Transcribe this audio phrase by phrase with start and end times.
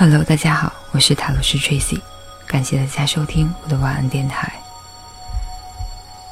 [0.00, 2.00] Hello，大家好，我是塔罗斯 Tracy，
[2.46, 4.50] 感谢大家收听我的晚安电台。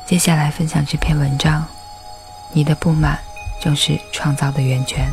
[0.06, 1.66] 接下来分享这篇文章：
[2.54, 3.18] 你的不满
[3.60, 5.12] 正是创造的源泉。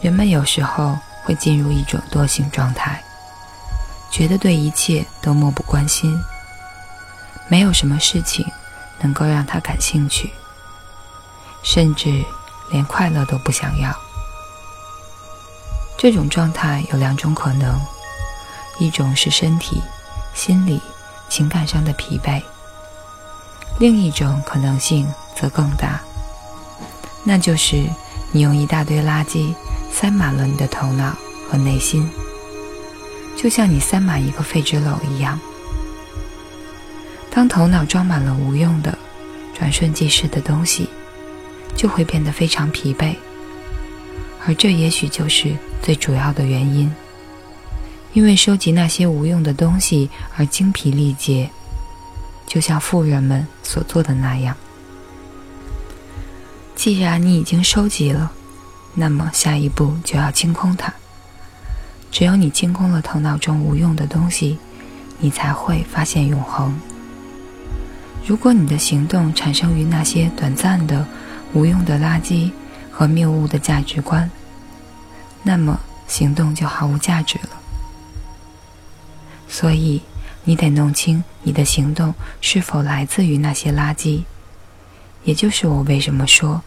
[0.00, 3.02] 人们有时候会进入一种惰性状态，
[4.08, 6.16] 觉得对一切都漠不关心，
[7.48, 8.46] 没有什么事情
[9.00, 10.32] 能够让他感兴趣，
[11.64, 12.24] 甚至
[12.70, 13.92] 连快乐都不想要。
[15.98, 17.76] 这种状态有两种可能：
[18.78, 19.82] 一种是身体、
[20.32, 20.80] 心理、
[21.28, 22.40] 情感上的疲惫；
[23.80, 26.00] 另一种可能性则更大，
[27.24, 27.84] 那就是
[28.30, 29.52] 你用一大堆垃圾
[29.92, 31.16] 塞满了你的头脑
[31.50, 32.08] 和内心，
[33.36, 35.38] 就像你塞满一个废纸篓一样。
[37.28, 38.96] 当头脑装满了无用的、
[39.52, 40.88] 转瞬即逝的东西，
[41.74, 43.16] 就会变得非常疲惫。
[44.48, 46.90] 而这也许就是最主要的原因，
[48.14, 51.50] 因为收集那些无用的东西而精疲力竭，
[52.46, 54.56] 就像富人们所做的那样。
[56.74, 58.32] 既然你已经收集了，
[58.94, 60.90] 那么下一步就要清空它。
[62.10, 64.56] 只有你清空了头脑中无用的东西，
[65.18, 66.74] 你才会发现永恒。
[68.24, 71.06] 如果你的行动产生于那些短暂的、
[71.52, 72.50] 无用的垃圾
[72.90, 74.30] 和谬误的价值观，
[75.48, 77.48] 那么行动就毫无价值了。
[79.48, 80.02] 所以，
[80.44, 84.24] 你得弄清你的行动是否来自于那些垃圾，
[85.24, 86.60] 也就是我为什么说，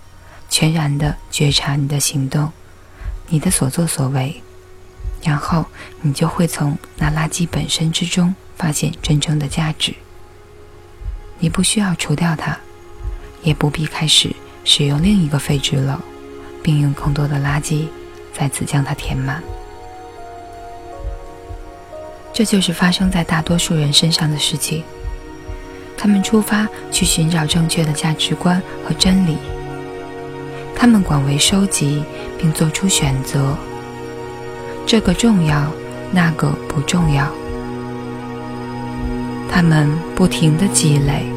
[0.49, 2.51] 全然的觉察你的行动，
[3.27, 4.41] 你的所作所为，
[5.21, 5.63] 然后
[6.01, 9.93] 你就会从那垃圾本身之中发现真正的价值。
[11.37, 12.57] 你不需要除掉它，
[13.43, 15.99] 也不必开始使用另一个废纸篓，
[16.63, 17.85] 并用更多的垃圾。
[18.41, 19.39] 再次将它填满，
[22.33, 24.83] 这就是发生在大多数人身上的事情。
[25.95, 29.37] 他们出发去寻找正确的价值观和真理，
[30.75, 32.03] 他们广为收集
[32.39, 33.55] 并做出选择，
[34.87, 35.71] 这个重要，
[36.11, 37.31] 那个不重要。
[39.51, 41.27] 他们不停的积累，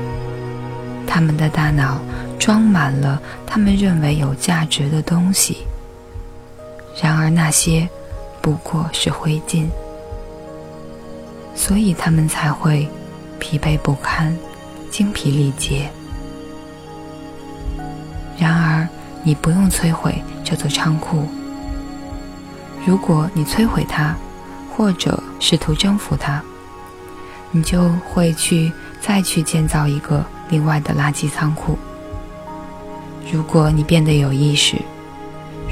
[1.06, 2.00] 他们的大脑
[2.38, 5.66] 装满了他们认为有价值的东西。
[7.00, 7.88] 然而那些
[8.40, 9.66] 不过是灰烬，
[11.54, 12.88] 所以他们才会
[13.38, 14.36] 疲惫不堪、
[14.90, 15.88] 精疲力竭。
[18.38, 18.88] 然而，
[19.22, 21.26] 你不用摧毁这座仓库。
[22.86, 24.14] 如果你摧毁它，
[24.76, 26.42] 或者试图征服它，
[27.50, 31.78] 你就会去再去建造一个另外的垃圾仓库。
[33.32, 34.76] 如果你变得有意识，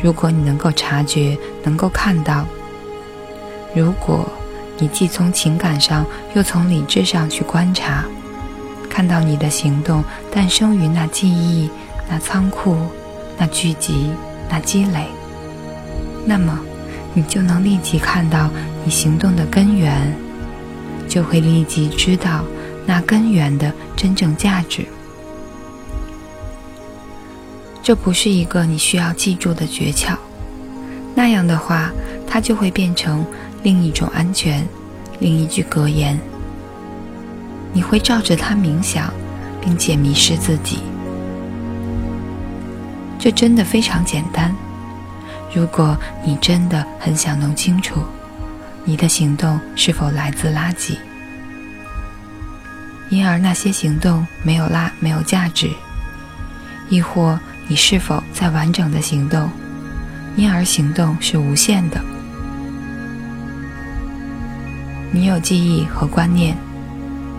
[0.03, 2.45] 如果你能够察觉，能够看到；
[3.75, 4.29] 如果
[4.79, 6.05] 你既从情感上
[6.35, 8.05] 又从理智上去观察，
[8.91, 10.03] 看到你的行动
[10.33, 11.71] 诞生于那记忆、
[12.11, 12.77] 那仓库、
[13.39, 14.11] 那聚集、
[14.51, 15.07] 那积累，
[16.27, 16.59] 那么
[17.15, 18.51] 你就能立即看到
[18.85, 20.15] 你行动的根源，
[21.09, 22.45] 就会立即知道
[22.85, 24.85] 那根源的真正价值。
[27.83, 30.17] 这不是一个你需要记住的诀窍，
[31.17, 31.91] 那样的话，
[32.29, 33.27] 它就会变成
[33.65, 34.65] 另一种安全，
[35.19, 36.17] 另一句格言。
[37.73, 39.13] 你会照着它冥想，
[39.61, 40.79] 并且迷失自己。
[43.19, 44.55] 这真的非常简单。
[45.53, 48.01] 如果你真的很想弄清楚，
[48.85, 50.97] 你的行动是否来自垃圾，
[53.11, 55.69] 因而那些行动没有拉没有价值，
[56.89, 57.37] 亦或。
[57.69, 59.49] 你是否在完整的行动？
[60.37, 62.01] 因而行动是无限的。
[65.11, 66.57] 你有记忆和观念，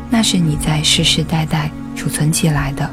[0.10, 2.90] 那是你在世世代代储存起来的。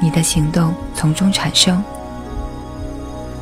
[0.00, 1.84] 你的行动从中产生，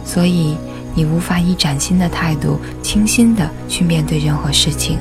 [0.04, 0.56] 所以
[0.94, 4.98] 你无法以崭新的态度、清新的去面对任何事情。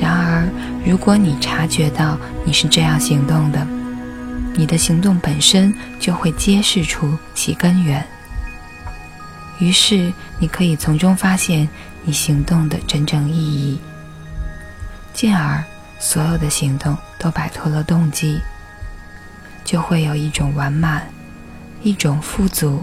[0.00, 0.48] 然而，
[0.84, 3.66] 如果你察觉到你是这样行动的，
[4.56, 8.06] 你的行动本身就会揭示出其根源，
[9.58, 11.68] 于是你可以从中发现
[12.04, 13.80] 你行动的真正意义，
[15.12, 15.62] 进而
[15.98, 18.40] 所有的行动都摆脱了动机，
[19.64, 21.04] 就会有一种完满，
[21.82, 22.80] 一种富足，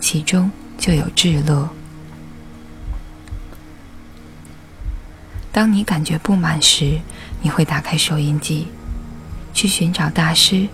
[0.00, 1.68] 其中就有至乐。
[5.52, 6.98] 当你感觉不满时，
[7.42, 8.68] 你会打开收音机，
[9.52, 10.66] 去寻找大师。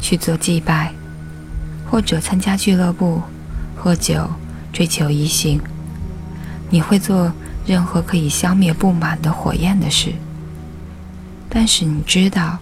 [0.00, 0.92] 去做祭拜，
[1.90, 3.22] 或者参加俱乐部、
[3.76, 4.30] 喝酒、
[4.72, 5.60] 追求异性，
[6.70, 7.32] 你会做
[7.66, 10.12] 任何可以消灭不满的火焰的事。
[11.48, 12.58] 但是你知道，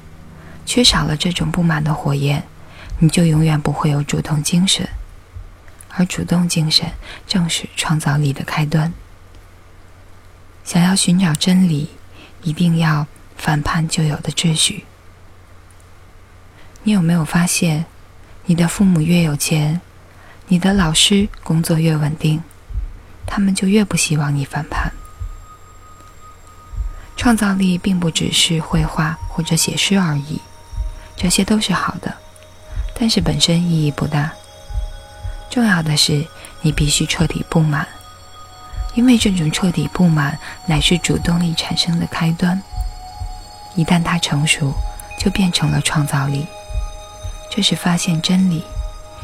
[0.64, 2.42] 缺少了这种不满的火焰，
[2.98, 4.88] 你就永远不会有主动精神。
[5.90, 6.86] 而主动精神
[7.26, 8.92] 正是创造力的开端。
[10.62, 11.90] 想要寻找真理，
[12.42, 13.06] 一定要
[13.36, 14.84] 反叛旧有的秩序。
[16.84, 17.84] 你有没有发现，
[18.46, 19.80] 你的父母越有钱，
[20.46, 22.42] 你的老师工作越稳定，
[23.26, 24.92] 他们就越不希望你反叛？
[27.16, 30.40] 创造力并不只是绘画或者写诗而已，
[31.16, 32.14] 这些都是好的，
[32.98, 34.32] 但是本身意义不大。
[35.50, 36.24] 重要的是，
[36.62, 37.86] 你必须彻底不满，
[38.94, 42.62] 因为这种彻底不满乃是主动力产生的开端。
[43.74, 44.72] 一旦它成熟，
[45.18, 46.46] 就变成了创造力。
[47.58, 48.62] 这是发现真理、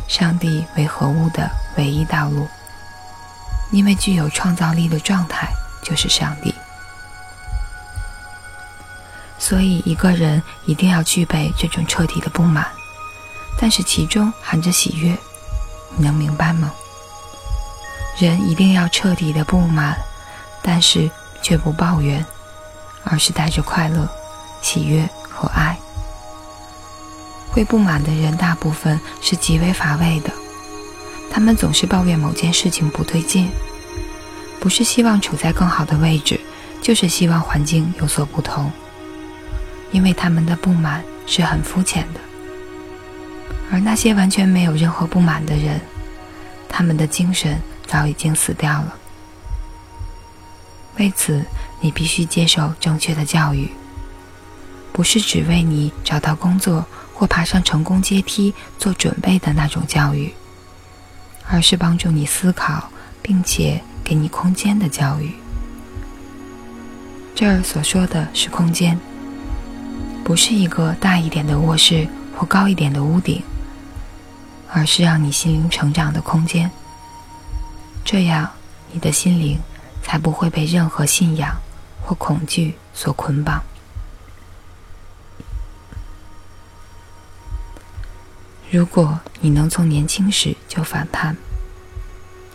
[0.09, 2.49] 上帝为何物的唯一道路。
[3.71, 5.47] 因为具有创造力的状态
[5.85, 6.53] 就是上帝。
[9.39, 12.67] 所以，一个人一定要具备这种彻底的不满，
[13.57, 15.17] 但是其中含着喜悦。
[15.97, 16.75] 你能明白吗？
[18.19, 19.97] 人一定要彻底的不满，
[20.61, 21.09] 但是
[21.41, 22.27] 却不抱怨，
[23.05, 24.09] 而是带着快乐、
[24.61, 25.79] 喜悦和爱。
[27.55, 30.33] 会不满的人大部分是极为乏味的，
[31.31, 33.49] 他们总是抱怨某件事情不对劲，
[34.59, 36.41] 不是希望处在更好的位置，
[36.83, 38.73] 就是希望环境有所不同。
[39.93, 42.19] 因为他们的不满是很肤浅的。
[43.71, 45.81] 而那些完全没有任何不满的人，
[46.69, 48.97] 他们的精神早已经死掉了。
[50.99, 51.45] 为此，
[51.81, 53.71] 你必须接受正确的教育，
[54.93, 56.85] 不是只为你找到工作
[57.15, 60.35] 或爬上成功阶梯做准备的那种教育，
[61.49, 62.91] 而是帮助你思考
[63.23, 65.33] 并且给你空间的教育。
[67.35, 68.99] 这儿所说的是空间，
[70.23, 72.07] 不是一个大一点的卧室
[72.37, 73.43] 或高一点的屋顶。
[74.77, 76.69] 而是让你心灵成长的空间，
[78.05, 78.51] 这样
[78.91, 79.57] 你的心灵
[80.03, 81.55] 才不会被任何信仰
[82.03, 83.63] 或恐惧所捆绑。
[88.75, 91.37] 如果你能从年轻时就反叛，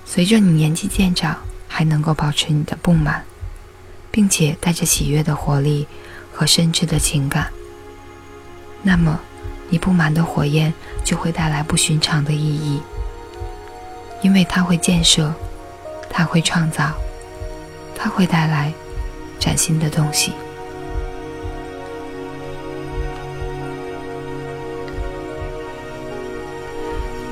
[0.05, 3.23] 随着你年纪渐长还能够保持你的不满，
[4.11, 5.87] 并且带着喜悦的活力
[6.33, 7.49] 和深挚的情感，
[8.83, 9.17] 那么。
[9.71, 10.73] 你不满的火焰
[11.05, 12.81] 就会带来不寻常的意义，
[14.23, 15.31] 因为它会建设，
[16.09, 16.91] 它会创造，
[17.95, 18.73] 它会带来
[19.39, 20.33] 崭新的东西。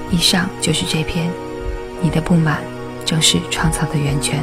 [0.10, 1.30] 以上就是这篇，
[2.02, 2.62] 你的不满
[3.06, 4.42] 正是创造的源泉。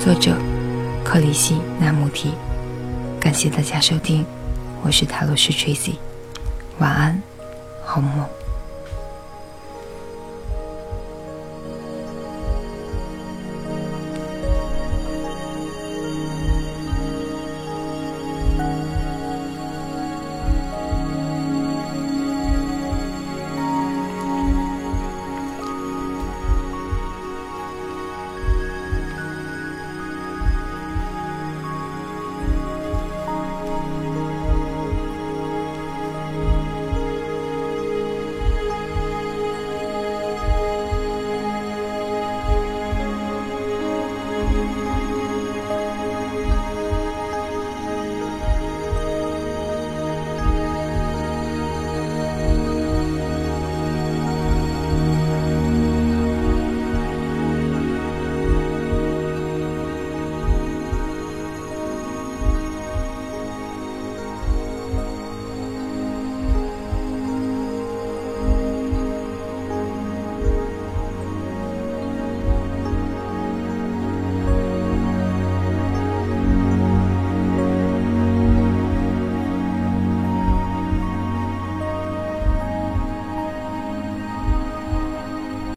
[0.00, 0.34] 作者：
[1.04, 2.32] 克里希那穆提。
[3.20, 4.26] 感谢大家收听。
[4.82, 5.94] 我是塔罗师 Tracy，
[6.78, 7.22] 晚安，
[7.84, 8.39] 好梦。